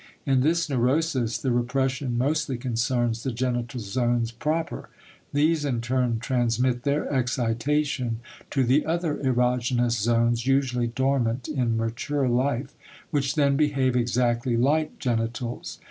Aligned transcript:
In 0.25 0.41
this 0.41 0.67
neurosis 0.67 1.37
the 1.37 1.51
repression 1.51 2.17
mostly 2.17 2.57
concerns 2.57 3.21
the 3.21 3.31
genital 3.31 3.79
zones 3.79 4.31
proper; 4.31 4.89
these 5.31 5.63
in 5.63 5.79
turn 5.79 6.17
transmit 6.17 6.81
their 6.81 7.07
excitation 7.13 8.19
to 8.49 8.63
the 8.63 8.83
other 8.83 9.13
erogenous 9.17 9.99
zones, 10.01 10.47
usually 10.47 10.87
dormant 10.87 11.47
in 11.47 11.77
mature 11.77 12.27
life, 12.27 12.73
which 13.11 13.35
then 13.35 13.55
behave 13.55 13.95
exactly 13.95 14.57
like 14.57 14.97
genitals. 14.97 15.77